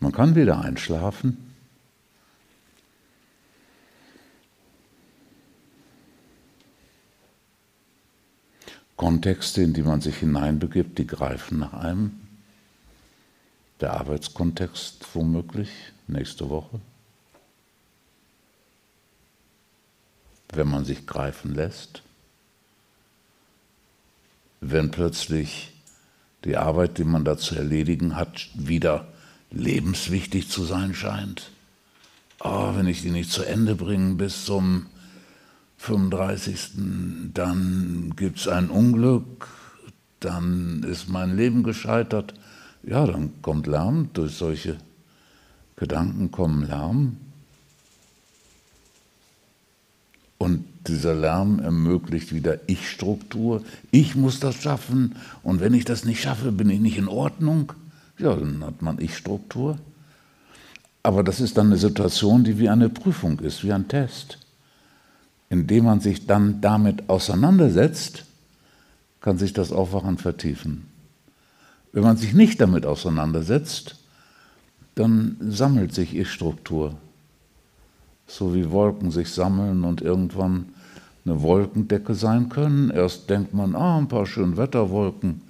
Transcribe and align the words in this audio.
Man 0.00 0.12
kann 0.12 0.34
wieder 0.34 0.60
einschlafen. 0.62 1.50
Kontexte, 8.96 9.62
in 9.62 9.72
die 9.72 9.82
man 9.82 10.00
sich 10.00 10.16
hineinbegibt, 10.16 10.98
die 10.98 11.06
greifen 11.06 11.58
nach 11.58 11.74
einem. 11.74 12.20
Der 13.80 13.94
Arbeitskontext 13.94 15.06
womöglich 15.14 15.70
nächste 16.06 16.50
Woche. 16.50 16.80
Wenn 20.52 20.68
man 20.68 20.84
sich 20.84 21.06
greifen 21.06 21.54
lässt. 21.54 22.02
Wenn 24.60 24.90
plötzlich 24.90 25.72
die 26.44 26.56
Arbeit, 26.56 26.98
die 26.98 27.04
man 27.04 27.24
da 27.24 27.38
zu 27.38 27.54
erledigen 27.54 28.16
hat, 28.16 28.48
wieder 28.54 29.10
lebenswichtig 29.50 30.48
zu 30.48 30.64
sein 30.64 30.94
scheint. 30.94 31.50
Oh, 32.42 32.74
wenn 32.74 32.86
ich 32.86 33.02
die 33.02 33.10
nicht 33.10 33.30
zu 33.30 33.42
Ende 33.42 33.74
bringe 33.74 34.14
bis 34.14 34.44
zum 34.44 34.86
35. 35.78 36.70
dann 37.34 38.12
gibt 38.16 38.38
es 38.38 38.48
ein 38.48 38.70
Unglück, 38.70 39.48
dann 40.20 40.82
ist 40.82 41.08
mein 41.08 41.36
Leben 41.36 41.62
gescheitert. 41.62 42.34
Ja, 42.82 43.06
dann 43.06 43.32
kommt 43.42 43.66
Lärm, 43.66 44.10
durch 44.12 44.34
solche 44.34 44.76
Gedanken 45.76 46.30
kommen 46.30 46.66
Lärm. 46.66 47.16
Und 50.38 50.64
dieser 50.86 51.14
Lärm 51.14 51.58
ermöglicht 51.60 52.34
wieder 52.34 52.58
Ich-Struktur. 52.66 53.62
Ich 53.90 54.14
muss 54.14 54.40
das 54.40 54.56
schaffen 54.56 55.16
und 55.42 55.60
wenn 55.60 55.74
ich 55.74 55.84
das 55.84 56.04
nicht 56.04 56.22
schaffe, 56.22 56.52
bin 56.52 56.70
ich 56.70 56.80
nicht 56.80 56.96
in 56.96 57.08
Ordnung. 57.08 57.72
Ja, 58.20 58.34
dann 58.34 58.64
hat 58.64 58.82
man 58.82 59.00
Ich-Struktur. 59.00 59.78
Aber 61.02 61.24
das 61.24 61.40
ist 61.40 61.56
dann 61.56 61.66
eine 61.66 61.78
Situation, 61.78 62.44
die 62.44 62.58
wie 62.58 62.68
eine 62.68 62.88
Prüfung 62.88 63.38
ist, 63.40 63.64
wie 63.64 63.72
ein 63.72 63.88
Test 63.88 64.38
indem 65.50 65.84
man 65.84 66.00
sich 66.00 66.26
dann 66.26 66.62
damit 66.62 67.10
auseinandersetzt, 67.10 68.24
kann 69.20 69.36
sich 69.36 69.52
das 69.52 69.72
Aufwachen 69.72 70.16
vertiefen. 70.16 70.86
Wenn 71.92 72.04
man 72.04 72.16
sich 72.16 72.32
nicht 72.32 72.60
damit 72.60 72.86
auseinandersetzt, 72.86 73.96
dann 74.94 75.36
sammelt 75.40 75.92
sich 75.92 76.16
Ich-Struktur. 76.16 76.94
So 78.28 78.54
wie 78.54 78.70
Wolken 78.70 79.10
sich 79.10 79.28
sammeln 79.30 79.82
und 79.82 80.00
irgendwann 80.00 80.66
eine 81.24 81.42
Wolkendecke 81.42 82.14
sein 82.14 82.48
können. 82.48 82.90
Erst 82.90 83.28
denkt 83.28 83.52
man, 83.52 83.74
ah, 83.74 83.98
ein 83.98 84.08
paar 84.08 84.26
schöne 84.26 84.56
Wetterwolken, 84.56 85.42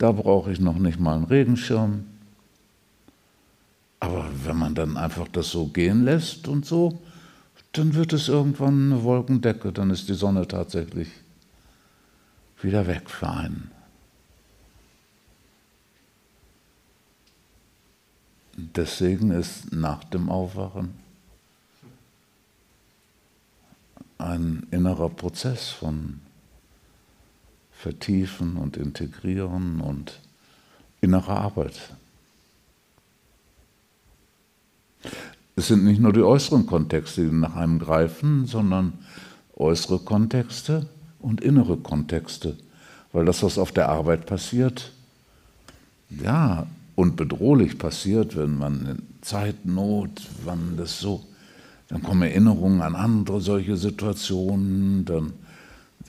da 0.00 0.12
brauche 0.12 0.50
ich 0.50 0.58
noch 0.58 0.78
nicht 0.78 0.98
mal 0.98 1.14
einen 1.16 1.24
Regenschirm. 1.24 2.06
Aber 4.00 4.30
wenn 4.44 4.56
man 4.56 4.74
dann 4.74 4.96
einfach 4.96 5.28
das 5.28 5.50
so 5.50 5.66
gehen 5.66 6.06
lässt 6.06 6.48
und 6.48 6.64
so, 6.64 6.98
dann 7.72 7.94
wird 7.94 8.14
es 8.14 8.28
irgendwann 8.28 8.90
eine 8.92 9.02
Wolkendecke, 9.02 9.72
dann 9.72 9.90
ist 9.90 10.08
die 10.08 10.14
Sonne 10.14 10.48
tatsächlich 10.48 11.08
wieder 12.62 12.86
weg 12.86 13.10
für 13.10 13.28
einen. 13.28 13.70
Deswegen 18.56 19.30
ist 19.32 19.70
nach 19.70 20.02
dem 20.04 20.30
Aufwachen 20.30 20.94
ein 24.16 24.66
innerer 24.70 25.10
Prozess 25.10 25.68
von 25.68 26.20
Vertiefen 27.80 28.56
und 28.56 28.76
Integrieren 28.76 29.80
und 29.80 30.20
innerer 31.00 31.40
Arbeit. 31.40 31.80
Es 35.56 35.68
sind 35.68 35.84
nicht 35.84 35.98
nur 35.98 36.12
die 36.12 36.22
äußeren 36.22 36.66
Kontexte, 36.66 37.24
die 37.24 37.34
nach 37.34 37.56
einem 37.56 37.78
greifen, 37.78 38.44
sondern 38.44 38.92
äußere 39.56 39.98
Kontexte 40.00 40.88
und 41.20 41.40
innere 41.40 41.78
Kontexte. 41.78 42.58
Weil 43.12 43.24
das, 43.24 43.42
was 43.42 43.56
auf 43.56 43.72
der 43.72 43.88
Arbeit 43.88 44.26
passiert, 44.26 44.92
ja, 46.10 46.66
und 46.96 47.16
bedrohlich 47.16 47.78
passiert, 47.78 48.36
wenn 48.36 48.58
man 48.58 48.86
in 48.86 49.02
Zeitnot, 49.22 50.10
wann 50.44 50.76
das 50.76 51.00
so, 51.00 51.24
dann 51.88 52.02
kommen 52.02 52.22
Erinnerungen 52.22 52.82
an 52.82 52.94
andere 52.94 53.40
solche 53.40 53.78
Situationen, 53.78 55.06
dann, 55.06 55.32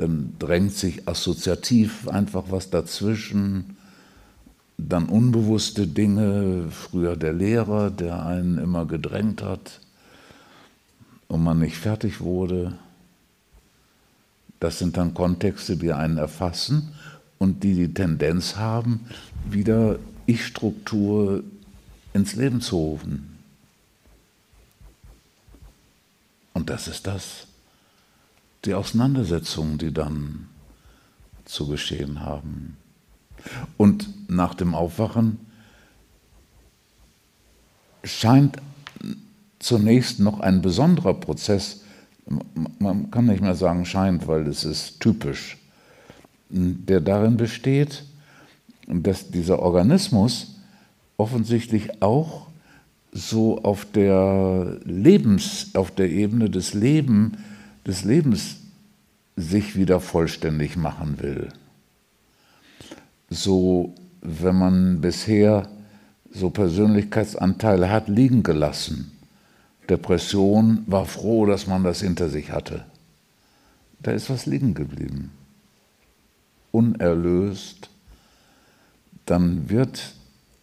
dann 0.02 0.34
drängt 0.40 0.74
sich 0.74 1.08
assoziativ 1.08 2.08
einfach 2.08 2.46
was 2.50 2.70
dazwischen 2.70 3.78
dann 4.78 5.06
unbewusste 5.06 5.86
Dinge, 5.86 6.70
früher 6.72 7.16
der 7.16 7.34
Lehrer, 7.34 7.92
der 7.92 8.26
einen 8.26 8.58
immer 8.58 8.86
gedrängt 8.86 9.44
hat 9.44 9.80
und 11.28 11.44
man 11.44 11.60
nicht 11.60 11.78
fertig 11.78 12.20
wurde. 12.20 12.74
Das 14.60 14.80
sind 14.80 14.98
dann 14.98 15.14
Kontexte, 15.14 15.78
die 15.78 15.94
einen 15.94 16.18
erfassen 16.18 16.94
und 17.38 17.64
die 17.64 17.76
die 17.76 17.94
Tendenz 17.94 18.56
haben, 18.56 19.02
wieder 19.48 20.00
Ich-Struktur 20.26 21.44
ins 22.14 22.36
Leben 22.36 22.62
zu 22.62 22.78
rufen. 22.78 23.38
Und 26.54 26.70
das 26.70 26.88
ist 26.88 27.08
das, 27.08 27.48
die 28.66 28.74
Auseinandersetzungen, 28.74 29.78
die 29.78 29.94
dann 29.94 30.48
zu 31.46 31.68
geschehen 31.68 32.22
haben. 32.22 32.78
Und 33.78 34.08
nach 34.30 34.54
dem 34.54 34.76
Aufwachen 34.76 35.40
scheint 38.04 38.58
zunächst 39.60 40.20
noch 40.20 40.40
ein 40.40 40.62
besonderer 40.62 41.14
Prozess, 41.14 41.82
man 42.80 43.12
kann 43.12 43.26
nicht 43.26 43.42
mehr 43.42 43.56
sagen 43.56 43.86
scheint, 43.86 44.28
weil 44.28 44.48
es 44.48 44.64
ist 44.64 45.00
typisch, 45.00 45.58
der 46.50 47.02
darin 47.02 47.38
besteht, 47.38 48.04
dass 48.88 49.32
dieser 49.32 49.60
Organismus 49.60 50.56
offensichtlich 51.18 52.02
auch 52.02 52.48
so 53.12 53.62
auf 53.64 53.86
der 53.86 54.80
Lebens, 54.86 55.72
auf 55.74 55.92
der 55.92 56.10
Ebene 56.10 56.50
des 56.50 56.74
Lebens, 56.74 57.38
des 57.86 58.04
Lebens 58.04 58.58
sich 59.36 59.76
wieder 59.76 60.00
vollständig 60.00 60.76
machen 60.76 61.22
will 61.22 61.50
so, 63.32 63.96
wenn 64.22 64.56
man 64.56 65.02
bisher 65.02 65.68
so 66.32 66.52
Persönlichkeitsanteile 66.52 67.90
hat 67.90 68.08
liegen 68.08 68.44
gelassen. 68.44 69.12
Depression 69.90 70.84
war 70.86 71.06
froh, 71.06 71.46
dass 71.46 71.66
man 71.66 71.84
das 71.84 72.02
hinter 72.02 72.30
sich 72.30 72.52
hatte. 72.52 72.86
Da 74.02 74.12
ist 74.12 74.30
was 74.30 74.46
liegen 74.46 74.74
geblieben. 74.74 75.32
Unerlöst. 76.72 77.90
Dann 79.26 79.70
wird 79.70 80.14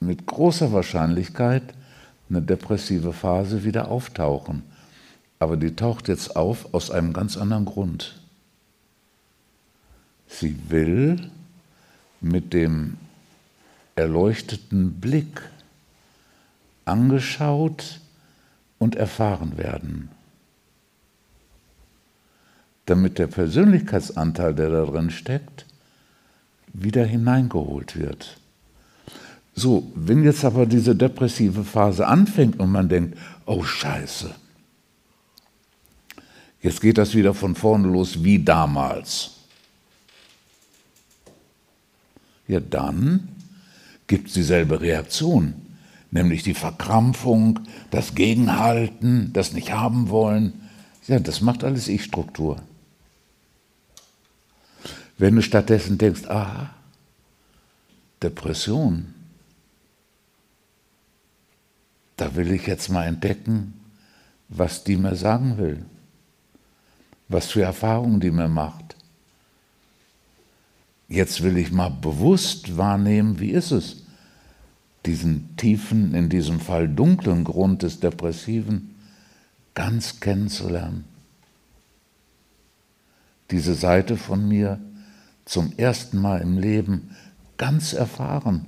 mit 0.00 0.27
großer 0.27 0.73
Wahrscheinlichkeit 0.73 1.62
eine 2.29 2.43
depressive 2.43 3.12
Phase 3.12 3.65
wieder 3.65 3.89
auftauchen. 3.89 4.62
Aber 5.38 5.56
die 5.56 5.76
taucht 5.76 6.09
jetzt 6.09 6.37
auf 6.37 6.75
aus 6.75 6.91
einem 6.91 7.12
ganz 7.12 7.37
anderen 7.37 7.65
Grund. 7.65 8.21
Sie 10.26 10.56
will 10.69 11.31
mit 12.20 12.52
dem 12.52 12.96
erleuchteten 13.94 15.00
Blick 15.00 15.43
angeschaut 16.85 18.00
und 18.79 18.96
erfahren 18.96 19.58
werden, 19.58 20.11
damit 22.87 23.19
der 23.19 23.26
Persönlichkeitsanteil, 23.26 24.55
der 24.55 24.70
da 24.70 24.85
drin 24.87 25.11
steckt, 25.11 25.67
wieder 26.73 27.05
hineingeholt 27.05 27.96
wird. 27.96 28.38
So, 29.55 29.90
wenn 29.94 30.23
jetzt 30.23 30.44
aber 30.44 30.67
diese 30.67 30.94
depressive 30.94 31.64
Phase 31.64 32.06
anfängt 32.06 32.61
und 32.61 32.70
man 32.70 32.88
denkt, 32.88 33.19
oh 33.46 33.64
Scheiße, 33.64 34.32
jetzt 36.62 36.81
geht 36.81 36.99
das 36.99 37.14
wieder 37.14 37.34
von 37.34 37.55
vorne 37.55 37.88
los 37.88 38.22
wie 38.25 38.38
damals 38.38 39.31
ja 42.46 42.60
dann 42.60 43.28
gibt 44.08 44.28
es 44.28 44.34
dieselbe 44.34 44.81
Reaktion, 44.81 45.55
nämlich 46.10 46.43
die 46.43 46.55
Verkrampfung, 46.55 47.60
das 47.93 48.16
Gegenhalten, 48.16 49.32
das 49.32 49.52
nicht 49.52 49.70
haben 49.70 50.08
wollen. 50.08 50.55
Ja, 51.06 51.20
das 51.20 51.40
macht 51.40 51.62
alles 51.62 51.87
Ich-Struktur. 51.87 52.61
Wenn 55.19 55.37
du 55.37 55.43
stattdessen 55.43 55.99
denkst, 55.99 56.26
ah, 56.26 56.70
Depression, 58.22 59.14
da 62.16 62.34
will 62.34 62.50
ich 62.50 62.66
jetzt 62.66 62.88
mal 62.88 63.04
entdecken, 63.04 63.75
was 64.49 64.84
die 64.84 64.96
mir 64.96 65.14
sagen 65.14 65.58
will, 65.58 65.84
was 67.28 67.50
für 67.50 67.62
Erfahrungen 67.62 68.20
die 68.20 68.30
mir 68.30 68.48
macht. 68.48 68.96
Jetzt 71.08 71.42
will 71.42 71.56
ich 71.56 71.72
mal 71.72 71.90
bewusst 71.90 72.76
wahrnehmen, 72.76 73.40
wie 73.40 73.50
ist 73.50 73.70
es, 73.70 74.02
diesen 75.06 75.56
tiefen, 75.56 76.14
in 76.14 76.28
diesem 76.28 76.60
Fall 76.60 76.88
dunklen 76.88 77.44
Grund 77.44 77.82
des 77.82 78.00
Depressiven 78.00 78.94
ganz 79.75 80.20
kennenzulernen. 80.20 81.04
Diese 83.50 83.75
Seite 83.75 84.16
von 84.16 84.46
mir 84.46 84.78
zum 85.46 85.72
ersten 85.78 86.20
Mal 86.20 86.42
im 86.42 86.58
Leben 86.58 87.16
ganz 87.56 87.94
erfahren. 87.94 88.66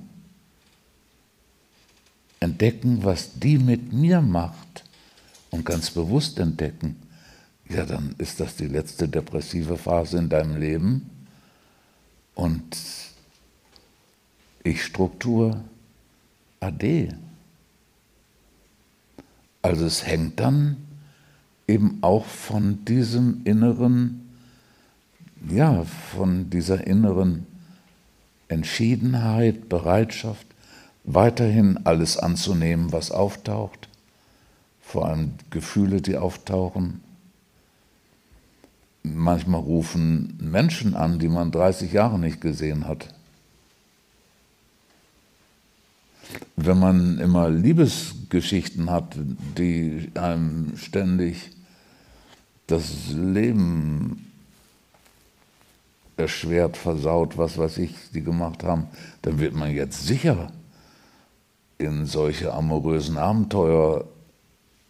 Entdecken, 2.39 3.03
was 3.03 3.33
die 3.39 3.59
mit 3.59 3.93
mir 3.93 4.21
macht 4.21 4.83
und 5.51 5.63
ganz 5.63 5.91
bewusst 5.91 6.39
entdecken, 6.39 6.95
ja, 7.73 7.85
dann 7.85 8.15
ist 8.17 8.39
das 8.39 8.55
die 8.55 8.67
letzte 8.67 9.07
depressive 9.07 9.77
Phase 9.77 10.17
in 10.17 10.29
deinem 10.29 10.57
Leben 10.57 11.09
und 12.35 12.75
Ich-Struktur 14.63 15.61
ade. 16.59 17.17
Also 19.61 19.85
es 19.85 20.05
hängt 20.05 20.39
dann 20.39 20.77
eben 21.67 21.99
auch 22.01 22.25
von 22.25 22.83
diesem 22.85 23.41
inneren, 23.45 24.29
ja, 25.49 25.83
von 25.83 26.49
dieser 26.49 26.85
inneren 26.85 27.45
Entschiedenheit, 28.47 29.69
Bereitschaft, 29.69 30.45
weiterhin 31.03 31.79
alles 31.85 32.17
anzunehmen, 32.17 32.91
was 32.91 33.11
auftaucht, 33.11 33.87
vor 34.81 35.07
allem 35.07 35.31
Gefühle, 35.49 36.01
die 36.01 36.17
auftauchen. 36.17 37.01
Manchmal 39.03 39.61
rufen 39.61 40.37
Menschen 40.39 40.95
an, 40.95 41.19
die 41.19 41.27
man 41.27 41.51
30 41.51 41.91
Jahre 41.91 42.19
nicht 42.19 42.39
gesehen 42.41 42.87
hat. 42.87 43.07
wenn 46.55 46.79
man 46.79 47.19
immer 47.19 47.49
Liebesgeschichten 47.49 48.89
hat, 48.89 49.15
die 49.57 50.11
einem 50.15 50.77
ständig 50.77 51.51
das 52.67 53.11
Leben 53.11 54.31
erschwert, 56.17 56.77
versaut, 56.77 57.37
was 57.37 57.57
weiß 57.57 57.79
ich, 57.79 57.95
die 58.13 58.21
gemacht 58.21 58.63
haben, 58.63 58.87
dann 59.23 59.39
wird 59.39 59.55
man 59.55 59.71
jetzt 59.71 60.05
sicher 60.05 60.51
in 61.77 62.05
solche 62.05 62.53
amorösen 62.53 63.17
Abenteuer 63.17 64.05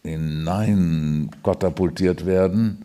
hinein 0.02 1.30
katapultiert 1.42 2.26
werden, 2.26 2.84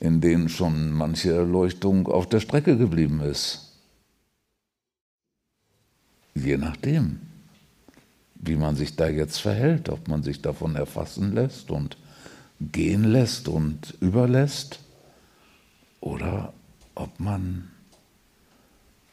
in 0.00 0.20
denen 0.20 0.48
schon 0.48 0.92
manche 0.92 1.32
Erleuchtung 1.32 2.06
auf 2.06 2.28
der 2.28 2.40
Strecke 2.40 2.76
geblieben 2.76 3.20
ist. 3.20 3.72
Je 6.34 6.56
nachdem 6.56 7.20
wie 8.40 8.56
man 8.56 8.76
sich 8.76 8.96
da 8.96 9.08
jetzt 9.08 9.38
verhält, 9.38 9.88
ob 9.88 10.08
man 10.08 10.22
sich 10.22 10.40
davon 10.40 10.76
erfassen 10.76 11.34
lässt 11.34 11.70
und 11.70 11.96
gehen 12.60 13.04
lässt 13.04 13.48
und 13.48 13.96
überlässt 14.00 14.80
oder 16.00 16.52
ob 16.94 17.18
man 17.18 17.68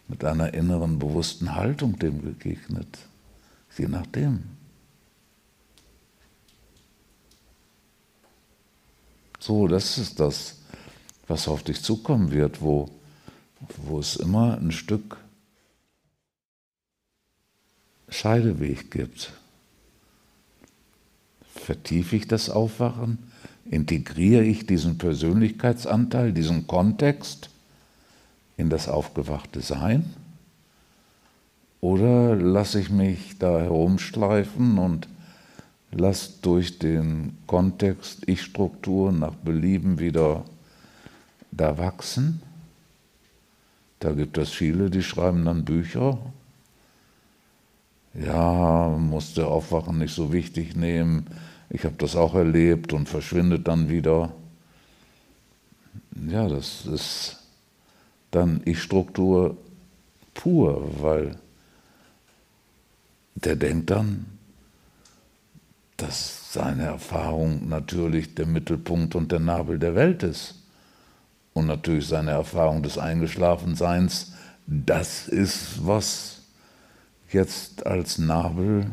mit 0.07 0.23
einer 0.23 0.53
inneren 0.53 0.99
bewussten 0.99 1.55
Haltung 1.55 1.97
dem 1.97 2.21
begegnet, 2.21 2.99
je 3.77 3.87
nachdem. 3.87 4.43
So, 9.45 9.67
das 9.67 9.99
ist 9.99 10.19
das, 10.19 10.55
was 11.27 11.47
auf 11.47 11.61
dich 11.61 11.83
zukommen 11.83 12.31
wird, 12.31 12.63
wo, 12.63 12.89
wo 13.77 13.99
es 13.99 14.15
immer 14.15 14.57
ein 14.57 14.71
Stück 14.71 15.17
Scheideweg 18.09 18.89
gibt. 18.89 19.33
Vertiefe 21.53 22.15
ich 22.15 22.27
das 22.27 22.49
Aufwachen? 22.49 23.19
Integriere 23.69 24.43
ich 24.43 24.65
diesen 24.65 24.97
Persönlichkeitsanteil, 24.97 26.33
diesen 26.33 26.65
Kontext 26.65 27.51
in 28.57 28.71
das 28.71 28.89
aufgewachte 28.89 29.61
Sein? 29.61 30.11
Oder 31.81 32.35
lasse 32.35 32.79
ich 32.79 32.89
mich 32.89 33.37
da 33.37 33.59
herumstreifen 33.59 34.79
und 34.79 35.07
lasse 35.95 36.33
durch 36.41 36.79
den 36.79 37.37
Kontext 37.47 38.27
Ich-Struktur 38.27 39.11
nach 39.11 39.33
Belieben 39.33 39.99
wieder 39.99 40.45
da 41.51 41.77
wachsen? 41.77 42.41
Da 43.99 44.11
gibt 44.11 44.37
es 44.37 44.51
viele, 44.51 44.89
die 44.89 45.03
schreiben 45.03 45.45
dann 45.45 45.65
Bücher 45.65 46.19
ja, 48.23 48.95
musste 48.97 49.47
Aufwachen 49.47 49.97
nicht 49.97 50.13
so 50.13 50.31
wichtig 50.31 50.75
nehmen. 50.75 51.25
Ich 51.69 51.83
habe 51.83 51.95
das 51.97 52.15
auch 52.15 52.35
erlebt 52.35 52.93
und 52.93 53.09
verschwindet 53.09 53.67
dann 53.67 53.89
wieder. 53.89 54.31
Ja, 56.27 56.47
das 56.47 56.85
ist 56.85 57.37
dann 58.31 58.61
Ich-Struktur 58.65 59.57
pur, 60.33 60.89
weil 61.01 61.37
der 63.35 63.55
denkt 63.55 63.89
dann, 63.89 64.25
dass 65.97 66.53
seine 66.53 66.83
Erfahrung 66.83 67.67
natürlich 67.69 68.35
der 68.35 68.45
Mittelpunkt 68.45 69.15
und 69.15 69.31
der 69.31 69.39
Nabel 69.39 69.79
der 69.79 69.95
Welt 69.95 70.23
ist. 70.23 70.55
Und 71.53 71.67
natürlich 71.67 72.07
seine 72.07 72.31
Erfahrung 72.31 72.83
des 72.83 72.97
Eingeschlafenseins, 72.97 74.33
das 74.67 75.27
ist, 75.27 75.85
was 75.85 76.41
jetzt 77.31 77.85
als 77.85 78.17
Nabel 78.17 78.91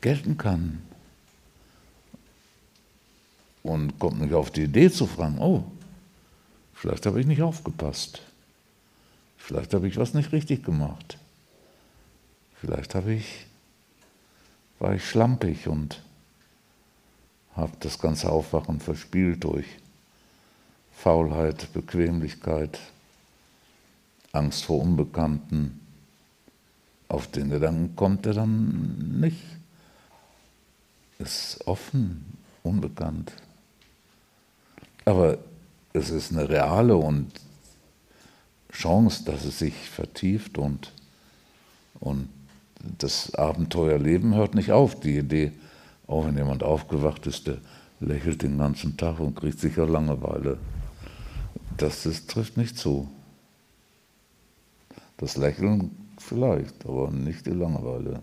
gelten 0.00 0.36
kann. 0.38 0.82
Und 3.62 3.98
kommt 3.98 4.20
nicht 4.20 4.34
auf 4.34 4.50
die 4.50 4.62
Idee 4.62 4.90
zu 4.90 5.06
fragen, 5.06 5.38
oh, 5.38 5.64
vielleicht 6.74 7.06
habe 7.06 7.20
ich 7.20 7.26
nicht 7.26 7.42
aufgepasst. 7.42 8.22
Vielleicht 9.36 9.74
habe 9.74 9.88
ich 9.88 9.96
was 9.96 10.14
nicht 10.14 10.32
richtig 10.32 10.64
gemacht. 10.64 11.18
Vielleicht 12.60 12.94
habe 12.94 13.14
ich, 13.14 13.46
war 14.80 14.94
ich 14.94 15.08
schlampig 15.08 15.68
und 15.68 16.02
habe 17.54 17.72
das 17.80 17.98
ganze 17.98 18.30
Aufwachen 18.30 18.80
verspielt 18.80 19.44
durch 19.44 19.66
Faulheit, 20.92 21.72
Bequemlichkeit, 21.72 22.80
Angst 24.32 24.64
vor 24.64 24.80
Unbekannten, 24.80 25.80
auf 27.08 27.26
den 27.26 27.50
Gedanken 27.50 27.96
kommt 27.96 28.24
er 28.26 28.34
dann 28.34 29.18
nicht. 29.20 29.42
Ist 31.18 31.66
offen, 31.66 32.38
unbekannt. 32.62 33.32
Aber 35.04 35.38
es 35.92 36.10
ist 36.10 36.30
eine 36.30 36.48
reale 36.48 36.96
und 36.96 37.32
Chance, 38.72 39.24
dass 39.24 39.44
es 39.44 39.58
sich 39.58 39.74
vertieft 39.74 40.56
und, 40.56 40.92
und 41.98 42.28
das 42.98 43.34
Abenteuerleben 43.34 44.34
hört 44.34 44.54
nicht 44.54 44.72
auf. 44.72 44.98
Die 45.00 45.18
Idee, 45.18 45.52
auch 46.06 46.26
wenn 46.26 46.36
jemand 46.36 46.62
aufgewacht 46.62 47.26
ist, 47.26 47.46
der 47.46 47.58
lächelt 48.00 48.42
den 48.42 48.58
ganzen 48.58 48.96
Tag 48.96 49.20
und 49.20 49.36
kriegt 49.36 49.60
sicher 49.60 49.86
Langeweile. 49.86 50.58
Das 51.76 52.06
ist, 52.06 52.30
trifft 52.30 52.56
nicht 52.56 52.76
zu. 52.78 53.08
Das 55.16 55.36
Lächeln 55.36 55.90
vielleicht, 56.18 56.86
aber 56.86 57.10
nicht 57.10 57.46
die 57.46 57.50
Langeweile. 57.50 58.20